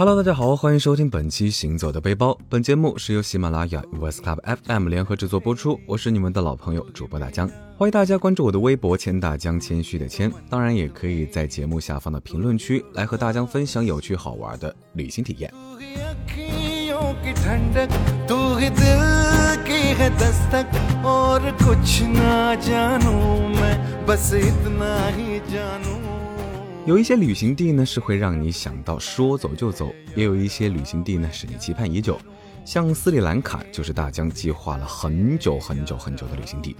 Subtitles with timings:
[0.00, 2.30] Hello，大家好，欢迎收听本期《行走的背包》。
[2.48, 5.78] 本节目是由喜马拉雅、West Club FM 联合制作播出。
[5.86, 7.46] 我是你们的老朋友主播大江，
[7.76, 10.32] 欢迎大家关注我的微博“千大江”，谦虚的谦。
[10.48, 15.52] 当然，也可以在节目下方的评论区来和大江分享有趣好玩的旅行体验。
[26.86, 32.18] 有一些旅行地呢是会让你想到说走就走，也有一些旅行地呢是你期盼已久，
[32.64, 36.74] 像斯里兰卡就是大江计划了很久很久很久的旅行地。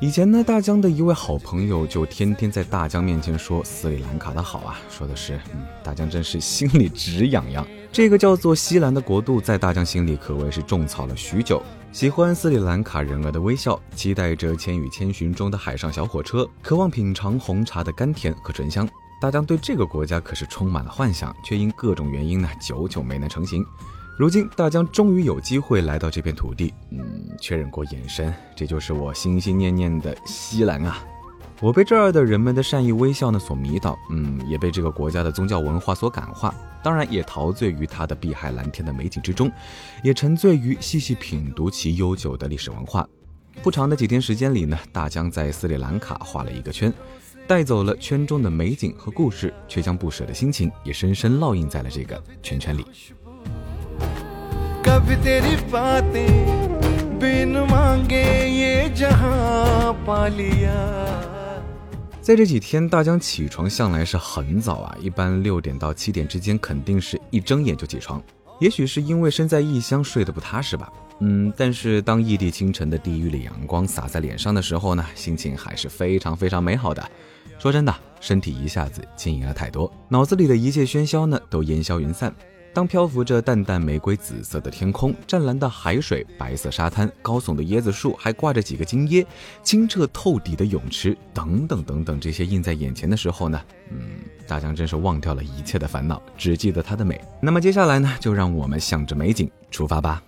[0.00, 7.66] 以前呢，大江的一位好朋友就天天在大江面前说斯里兰卡的好啊，说的是，嗯，大江真是心里直痒痒。
[7.90, 11.62] 这个叫做西兰的国度，在大江心里可谓是种草了许久。
[11.90, 18.86] 喜欢斯里兰卡人儿的微笑，期待着《千与千寻》中的海上小火车，渴望品尝红茶的甘甜和醇香。
[19.20, 23.64] 大江对这个国家可是充满了幻想，却因各种原因呢，久久没能成行。
[24.16, 31.04] 如今大江终于有机会来到这片土地，嗯，确认过眼神，这就是我心心念念的西兰啊！
[31.60, 39.50] 我被这儿的人们的善意微笑呢所迷倒，嗯，也被这个国家的宗教文化所感化，当然也陶醉于它的碧海蓝天的美景之中，
[40.04, 43.04] 也沉醉于细细品读其悠久的历史文化。
[43.60, 46.92] 不长的几天时间里呢，大江在斯里兰卡画了一个圈。
[47.48, 52.84] 带走了圈中的美景和故事，却将不舍的心情也深深烙印在了这个圈圈里。
[62.20, 68.22] 在这几天，大江起床向来是很早啊，一般六点到七点之间，肯定是一睁眼就起床。
[68.60, 77.10] 也许是因为身在异乡睡得不踏实吧，嗯，但是当异地清晨的第一缕阳光洒在脸上的时候呢，心情还是非常非常美好的。
[77.58, 82.34] 说真的，身体一下子轻盈了太多，脑子里的一切喧嚣呢都烟消云散。
[82.74, 89.26] 当漂浮着淡淡玫瑰紫色的天空、湛蓝的海水、白色沙滩、高耸的椰子树，还挂着几个金椰、
[89.64, 97.20] 清澈透底的泳池等等等等这些映在眼前的时候呢，嗯，大江真是忘掉了一切的烦恼，只记得它的美。
[97.40, 100.22] 那么接下来呢，就让我们向着美景出发吧。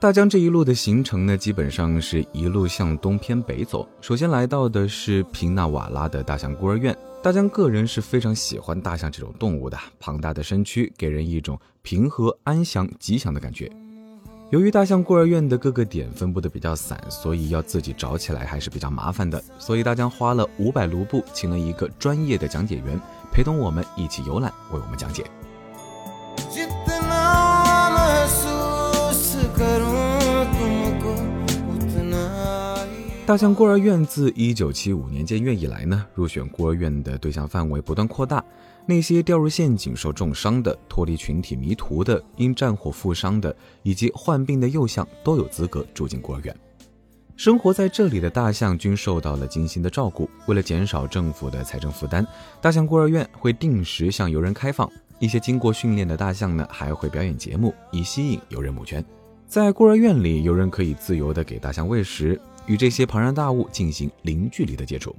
[0.00, 3.86] 大江这一路的行程呢，基本上是一路向东偏北走。
[4.00, 6.96] 首先来到的是平纳瓦拉的大象孤儿院。
[7.22, 13.70] 大江个人是非常喜欢大象这种动物的，庞大的身躯给人一种平和、安详、吉祥的感觉。
[14.48, 19.44] 由于大象孤儿院的各个点分布的比较散，所以要自己找起来还是比较麻烦的。
[19.58, 22.98] 所以大江花了五百卢布，请了一个专业的讲解员
[23.30, 25.26] 陪同我们一起游览，为我们讲解。
[33.26, 38.44] 大象孤儿院自一九七五年建院以来呢，入选孤儿院的对象范围不断扩大。
[38.86, 43.54] 那些掉入陷阱受重伤的、脱离群体迷途的、因战火负伤的，
[43.84, 46.56] 以及患病的幼象都有资格住进孤儿院。
[47.36, 50.28] 生活在这里的大象均受到了精心的照顾。
[50.46, 52.26] 为了减少政府的财政负担，
[52.60, 54.90] 大象孤儿院会定时向游人开放。
[55.20, 59.04] 一些经过训练的大象呢，还会表演节目，以吸引游人募捐。
[59.46, 62.40] 在孤儿院里，游人可以自由地给大象喂食。
[62.70, 65.12] 与这些庞然大物进行零距离的接触。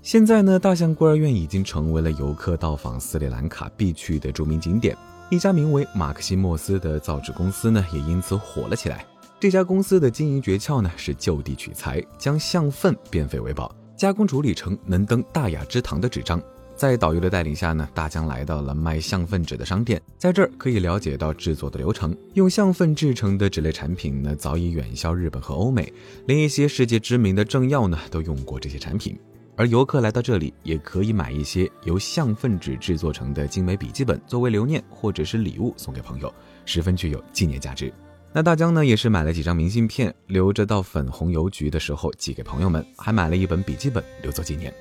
[0.00, 4.96] 现在呢，大象孤儿院已经成为了游客到访斯里兰卡必去的著名景点。
[5.30, 9.04] 一家名为马克西莫斯的造纸公司呢，也因此火了起来。
[9.38, 16.40] 这家公司的经营诀窍呢，是就地取材，将象粪变废为宝，加工处理成能登大雅之堂的纸张。
[16.76, 22.16] 在导游的带领下呢，大江来到了卖象粪纸的商店，在这儿可以了解到制作的流程。
[22.34, 25.92] 用象粪制成的纸类产品呢，早已远销日本和欧美，
[26.26, 29.16] 连一些世界知名的政要呢都用过这些产品。
[29.56, 36.32] 而游客来到这里，也可以买一些由象粪纸制作成的精美笔记本，作为留念或者是礼物送给朋友，
[36.64, 37.92] 十分具有纪念价值。
[38.32, 44.74] 那大江呢，也是买了几张明信片，留着到粉红邮局的时候寄给朋友们，还买了一本笔记本留作纪念。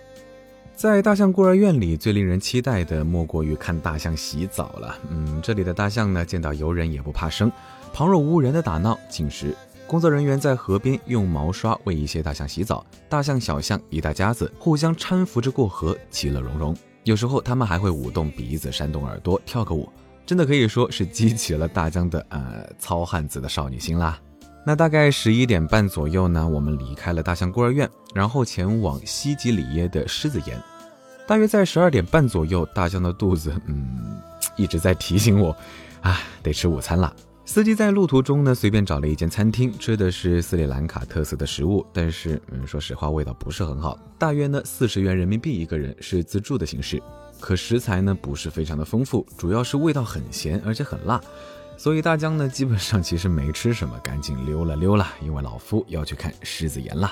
[0.76, 4.98] 在大象孤儿院里，最令人期待的莫过于看大象洗澡了。
[5.10, 7.52] 嗯，这里的大象呢，见到游人也不怕生，
[7.94, 9.56] 旁若无人的打闹进食。
[9.88, 16.76] 工作人员在河边用毛刷为一些大象洗澡，大象、小象一大家子互相搀扶着过河，其乐融融。
[17.04, 19.88] 有时候他们还会舞动鼻子、扇动耳朵、跳个舞，
[20.26, 24.20] 真的可以说是激起了大江的呃糙汉子的少女心啦。
[24.66, 30.62] 那大概十一点半左右呢，我们离开了大象孤儿院，然后前往西吉里耶的狮子岩。
[31.28, 34.18] 大约在十二点半左右，大象的肚子嗯
[34.56, 35.56] 一直在提醒我，
[36.02, 37.14] 啊，得吃午餐了。
[37.46, 44.00] 司机在路途中呢，随便找了一间餐厅，吃的是斯里兰卡特色的食物，但是，嗯，说实话，味道不是很好。
[44.18, 47.04] 大约呢四十元人民币一个人，是自助的形式。
[47.42, 51.20] 可食材呢不是非常的丰富，主要是味道很咸，而且很辣。
[51.76, 57.12] 所以大江呢基本上其实没吃什么，赶紧溜了溜了，因为老夫要去看狮子岩了。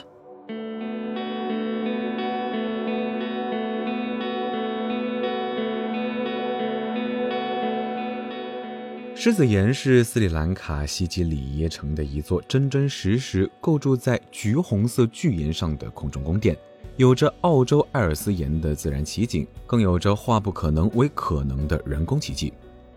[9.13, 16.57] 狮子岩是斯里兰卡西吉里耶城的一座真真实实构筑在橘红色巨岩上的空中宫殿，
[16.97, 22.51] 有着澳洲艾尔斯岩的自然奇景，更有着化不可能为可能的人工奇迹，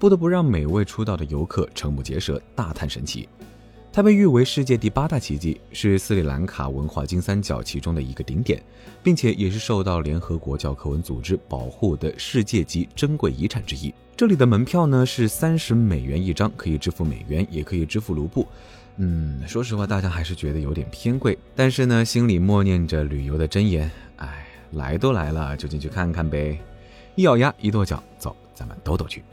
[0.04, 3.26] 不得不让每位出道的游客瞠目结舌，大叹神奇。
[3.90, 8.62] 它被誉为世界第八大奇迹，是斯里兰卡文化金三角其中的一个顶点，
[9.02, 13.94] 并且也是受到联合国教科文组织保护的世界级珍贵遗产之一。
[14.14, 18.46] 这里的门票呢是三十美元一张，可以支付美元，也可以支付卢布。
[18.98, 21.38] 嗯，说实话，大家还是觉得有点偏贵。
[21.56, 26.60] 但是呢，心里默念着旅游的箴言，哎，来都来了，就进去看看呗。
[27.14, 29.24] 一咬牙，一跺脚，走，咱们兜兜去。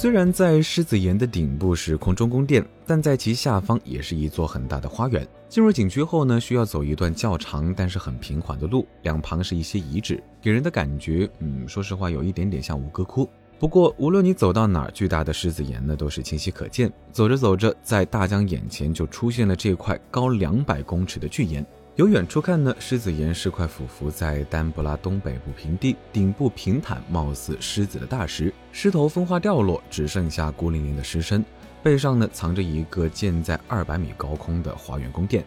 [0.00, 5.28] 虽然在狮子岩的顶部是空中宫殿，但在其下方也是一座很大的花园。
[5.46, 13.28] 进入景区后呢，需要走一段较长但是很平缓的路，两旁是一些遗址，给人的感觉，嗯，说实话有一点点像吴哥窟。
[13.58, 16.90] 不过无论你走到哪儿，巨大的狮子岩呢都是清晰可见。
[17.12, 21.62] 走着走着，在大江眼前就出现了这块高两百公尺的巨岩。
[22.00, 31.44] 由远处看呢，狮子岩是块俯伏在丹布拉东北部平地，顶部平坦，貌似狮子的大石，狮头风化掉落，只剩下孤零零的狮身。
[31.82, 35.44] 背上呢藏着一个建在二百米高空的花园宫殿，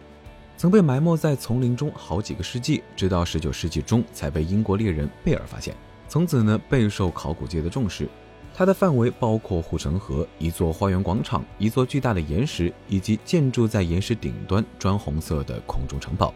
[0.56, 5.74] 曾被埋没在丛林中好几个世纪，直到十九世纪中才被英国猎人贝尔发现，
[6.08, 8.08] 从此呢备受考古界的重视。
[8.56, 16.32] 它的范围包括护城河、一座花园广场、一座巨大的岩石，以及建筑在岩石顶端砖红色的空中城堡。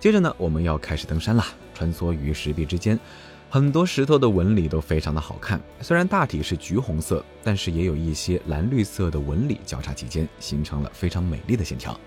[0.00, 1.44] 接着呢，我们要开始登山了。
[1.74, 2.98] 穿梭于石壁之间，
[3.50, 5.60] 很多石头的纹理都非常的好看。
[5.82, 11.98] 虽然大体是橘红色，但是也有一些蓝绿色的纹理交叉其间，形成了非常美丽的线条。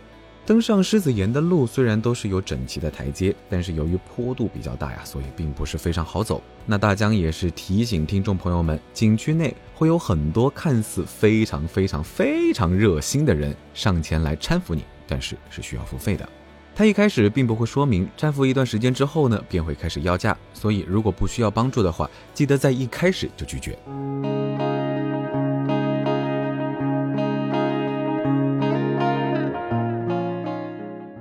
[0.45, 6.42] 登上狮子岩的路虽然都是有整齐的台阶，但是由于坡度比较大呀，所以并不是非常好走。
[6.66, 16.28] 那大江也是提醒听众朋友们，景区内会有很多看似非常非常非常热心的人上前来搀扶你，但是是需要付费的。
[16.75, 20.36] 他一开始并不会说明，搀扶一段时间之后呢，便会开始要价。
[20.54, 23.78] 所以，如果不需要帮助的话，记得在一开始就拒绝。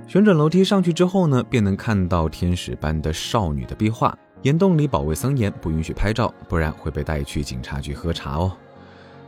[0.07, 4.17] 旋转楼梯上去之后呢，便能看到天使般的少女的壁画。
[4.41, 8.51] 岩洞里保卫森严，不允许拍照，不然会被带去警察局喝茶哦。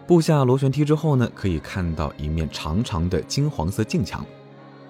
[0.07, 4.25] 步下螺旋梯之后呢，可以看到一面长长的金黄色镜墙。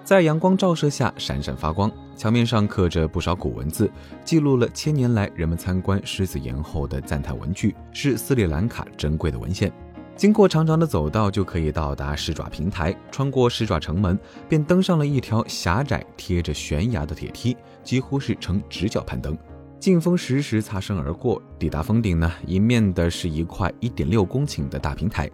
[0.06, 3.90] 在阳光照射下闪闪发光，墙面上刻着不少古文字，
[4.24, 9.72] 记录了千年来人们参观狮子岩后的赞叹文句，是斯里兰卡珍贵的文献。
[10.14, 12.96] 经过长长的走道，就可以到达狮爪平台。
[13.10, 14.16] 穿过狮爪城门，
[14.48, 19.36] 便登上了一条狭窄、贴着悬崖的铁梯，几乎是呈直角攀登。
[19.80, 25.28] 劲风时时擦身而过，抵达峰顶呢，迎面的是一块1.6公顷的大平台。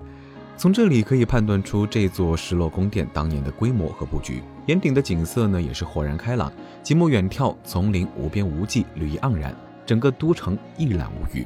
[0.57, 4.41] 从这里可以判断出这座失落宫殿当年的规模和布局。
[4.67, 6.53] 岩顶的景色呢，也是豁然开朗，
[6.85, 9.53] 极目远眺，丛林无边无际，绿意盎然，
[9.85, 11.45] 整个都城一览无余。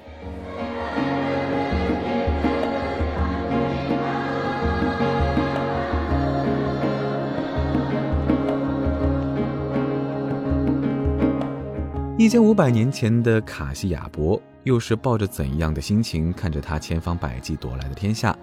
[12.19, 18.37] 一千五百年前的卡西亚伯，又是抱着怎样的心情看着他千方百计夺来的天下？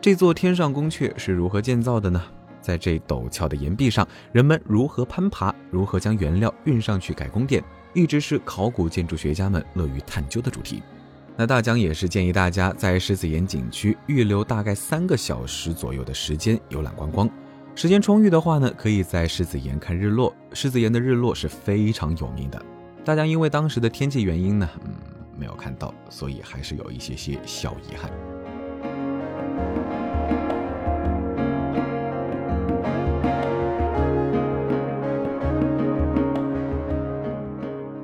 [0.00, 2.22] 这座天上宫阙是如何建造的呢？
[2.62, 5.54] 在这陡峭的岩壁上，人们如何攀爬？
[5.70, 7.62] 如何将原料运上去改宫殿？
[7.92, 10.82] 一直是考古建筑学家们乐于探究的主题。
[11.36, 17.28] 那大江也是建议大家在狮子岩景区预留大概三个小时左右的时间游览观光。
[17.74, 20.34] 时间充裕的话呢，可以在狮子岩看日落。
[20.54, 22.62] 狮子岩的日落是非常有名的。
[23.04, 24.94] 大家因为当时的天气原因呢，嗯，
[25.36, 28.10] 没有看到，所以还是有一些些小遗憾。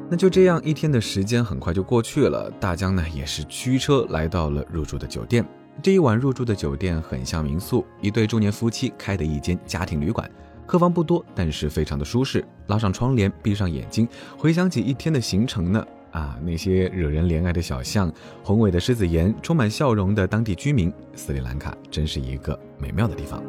[0.08, 2.50] 那就这样，一天的时间很快就过去了。
[2.60, 5.44] 大江呢，也是驱车来到了入住的酒店。
[5.82, 10.30] 这一晚入住的酒店很像民宿，一对中年夫妻开的一间家庭旅馆。
[10.64, 12.42] 客房不多，但是非常的舒适。
[12.68, 14.08] 拉上窗帘，闭上眼睛，
[14.38, 23.42] 回想起一天的行程呢，啊，那些惹人怜爱的小巷，宏伟的狮子岩，充满笑容的当地居民，斯里兰卡真是一个美妙的地方。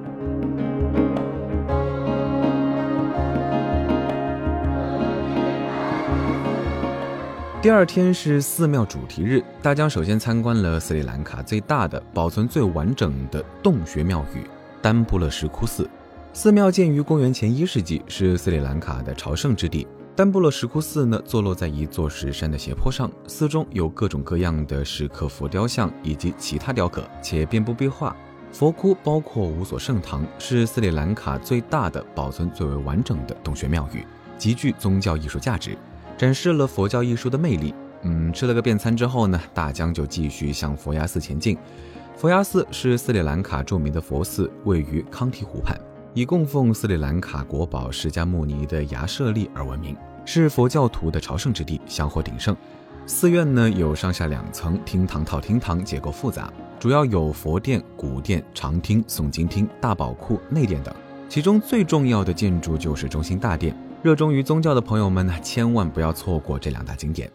[7.59, 14.47] 第二天是寺庙主题日，大江首先参观了斯里兰卡最大的、保存最完整的洞穴庙宇——
[14.81, 15.89] 丹布勒石窟寺。
[16.33, 19.87] 寺庙建于公元前一世纪，是斯里兰卡的朝圣之地。
[20.17, 28.15] 丹布勒石窟寺呢，坐落在一座石山的斜坡上，寺中有各种各样的石刻佛雕像以及其他雕刻，且遍布壁画。
[28.51, 34.03] 佛窟包括五所圣堂，是斯里兰卡最大的、保存最为完整的洞穴庙宇，
[34.39, 35.77] 极具宗教艺术价值。
[36.17, 37.71] 展示了佛教艺术的魅力。
[38.01, 41.55] 嗯，吃了个便餐之后呢，大江就继续向佛牙寺前进。
[42.15, 45.79] 佛牙寺是斯里兰卡著名的佛寺，位于康提湖畔，
[46.15, 49.95] 以供奉斯里兰卡国宝释迦牟尼的牙舍利而闻名，
[50.27, 52.53] 是佛教徒的朝圣之地，香火鼎盛。
[53.05, 60.93] 寺院呢有上下两层厅堂套厅堂，结构复杂，主要有佛殿、古殿、长厅、诵经厅、大宝库、内殿等。
[61.29, 63.73] 其中最重要的建筑就是中心大殿。
[64.03, 67.31] 热衷于宗教的朋友们呢，千万不要错过这两大景点。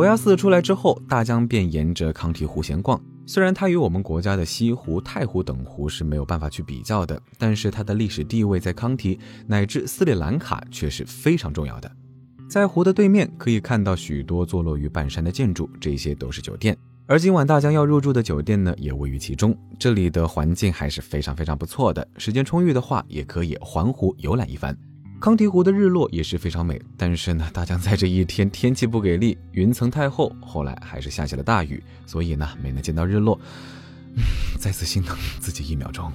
[0.00, 2.98] 佛牙寺出来之后，大江便沿着康提湖闲逛。
[3.26, 11.92] 虽然它与我们国家的西湖、太湖等湖是没有办法去比较的，但是它的历史地位在康提乃至斯里兰卡却是非常重要的。
[12.48, 16.74] 在湖的对面可以看到许多坐落于半山的建筑，这些都是酒店。
[17.04, 19.54] 而今晚大江要入住的酒店呢，也位于其中。
[19.78, 22.08] 这里的环境还是非常非常不错的。
[22.16, 24.74] 时间充裕的话，也可以环湖游览一番。
[25.20, 33.38] 康提湖的日落也是非常美，但是呢，大江在这一天天气不给力，云层太厚，后来还是下起了大雨，所以呢，没能见到日落。
[34.58, 36.10] 再次心疼自己一秒钟。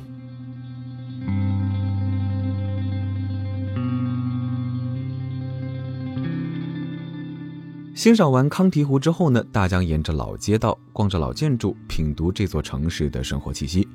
[7.94, 13.88] 欣赏完康提湖之后呢，大江沿着老街道，逛着老建筑，品读这座城市的生活气息。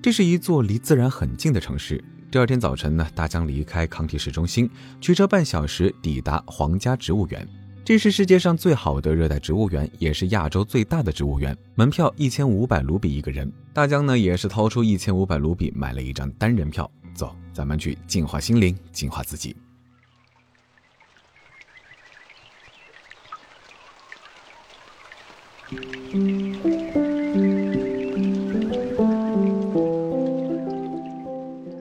[0.00, 2.02] 这是一座离自然很近的城市。
[2.32, 4.70] 第二天早晨呢，大江离开康提市中心，
[5.02, 7.46] 驱车半小时抵达皇家植物园。
[7.84, 11.54] 这是世界上最好的热带植物园，也是亚洲最大的植物园。
[11.74, 13.52] 门票一千五百卢比一个人。
[13.74, 16.90] 大江呢，也是掏出一千五百卢比买了一张单人票。
[17.14, 19.54] 走，咱们去净化心灵，净化自己。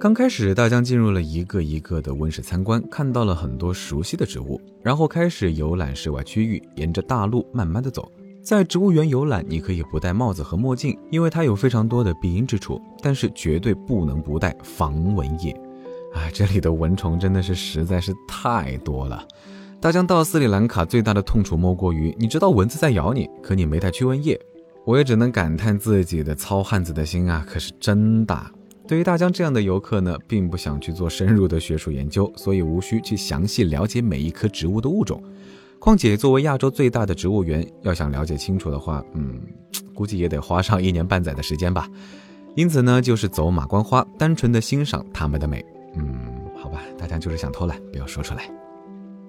[0.02, 8.12] 刚开始，大江进入了一个一个的温室参观，看到了很多熟悉的植物，然后开始游览室外区域，沿着大路慢慢的走。
[8.42, 15.56] 在植物园游览，你可以不戴帽子和墨镜，因为它有非常多的避阴之处，但是绝对不能不带防蚊液。
[16.16, 19.24] 哎，这里的蚊虫真的是实在是太多了。
[19.80, 24.36] 大江到斯里兰卡最大的痛处莫过于，你知道蚊子在咬你，可你没带驱蚊液。
[24.84, 28.52] 我也只能感叹自己的糙汉子的心啊，可是真大。
[28.92, 35.24] 对于大江这样的游客呢，并不想去做深入的学术研究，所以无需去详细了解每一棵植物的物种。
[35.80, 39.42] 况且作为亚洲最大的植物园，要想了解清楚的话，嗯，
[39.94, 41.88] 估计也得花上一年半载的时间吧。
[42.54, 45.66] 因此呢，就是走马观花，单纯的欣赏它们的美。
[45.96, 46.06] 嗯，
[46.62, 48.52] 好吧，大江就是想偷懒，不要说出来。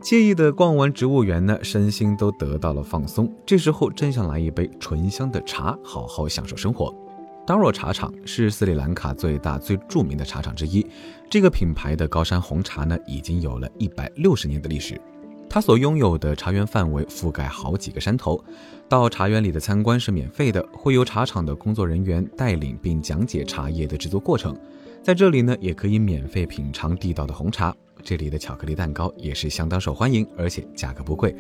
[0.02, 3.33] 惬意的逛完植物园呢，身心都得到了放松。
[3.47, 6.92] 这时候真想来一杯醇香的茶，好好享受生活。
[7.44, 10.87] 当若茶厂是斯里兰卡最大最著名的茶厂之一，
[11.28, 15.00] 这个品牌的高山红茶呢，已经有了一百六十年的历史。
[15.50, 18.42] 它所拥有的茶园范围覆盖好几个山头，
[18.88, 24.56] 到茶园里的参观是免费的，会由茶厂的工作人员带领并讲解茶叶的制作过程。
[25.02, 27.75] 在这里呢，也可以免费品尝地道的红茶。
[28.04, 31.34] 这里的巧克力蛋糕也是相当受欢迎，而且价格不贵，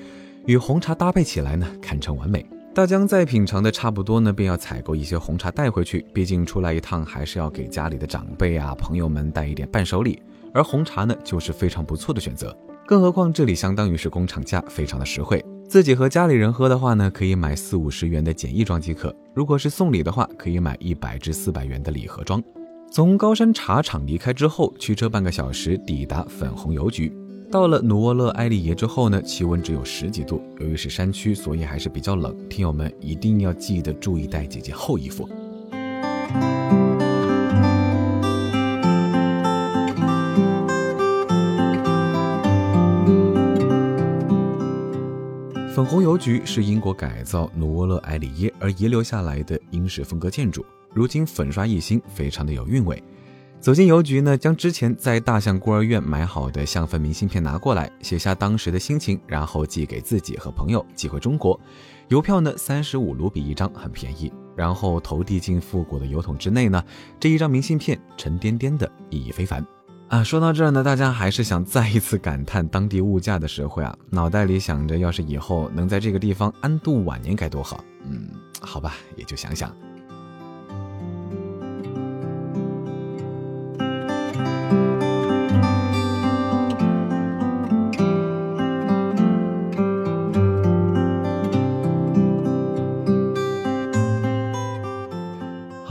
[0.46, 2.44] 与红茶搭配起来呢，堪称完美。
[2.74, 10.22] 大江在品尝的差不多呢，便要采购一些红茶带回去，毕竟出来一趟还是要给家里的长辈啊、朋友们带一点伴手礼。
[10.54, 12.56] 而红茶呢，就是非常不错的选择。
[12.86, 15.44] 更何况这里相当于是工厂价，非常的实惠。
[15.68, 22.42] 自己和家里人喝的话呢，可以买四五十元的简易装即可；如果是送礼的话，可以买一百至四百元的礼盒装。
[22.90, 27.14] 从高山茶厂离开之后，驱车半个小时抵达粉红邮局。
[27.52, 30.42] 到了努沃勒埃利耶之后呢，气温只有十几度。
[30.58, 32.34] 由于是山区，所以还是比较冷。
[32.48, 35.28] 听友们一定要记得注意带几件厚衣服。
[45.74, 53.02] 粉红邮局是英国改造努沃勒埃里耶而遗留下来的英式风格建筑，如今粉刷一新，非常的有韵味。
[53.62, 61.58] 走进邮局呢，将之前在大象孤儿院买好的香氛明信片拿过来，写下当时的心情，然后寄给自己和朋友，寄回中国。
[62.08, 64.32] 邮票呢，三十五卢比一张，很便宜。
[64.56, 66.82] 然后投递进复古的邮筒之内呢，
[67.20, 69.64] 这一张明信片沉甸甸的，意义非凡。
[70.08, 77.84] 啊，说到这儿呢，大家还是想再一次感叹当地物价的实惠啊，脑袋里想着，要是以后能在这个地方安度晚年该多好。
[78.10, 78.28] 嗯，
[78.60, 79.72] 好吧，也就想想。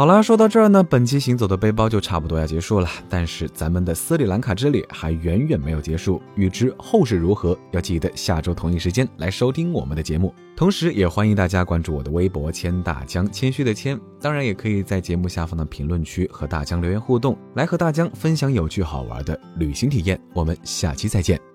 [0.02, 2.90] 好了，说到这儿呢，本期行走的背包就差不多要结束了。
[3.08, 10.34] 但是咱们的斯里兰卡之旅还远远没有结束，欲知后事如何，要记得下周同一时间来收听我们的节目。
[10.56, 13.96] 同时，也欢迎大家关注我的微博“千大江”，谦虚的谦。
[14.20, 20.20] 当然，也可以在节目下方的评论区和大江留言互动，来和大江分享有趣好玩的旅行体验。
[20.34, 21.51] 我们下期再见。